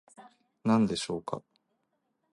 [0.63, 1.43] 何でしょうか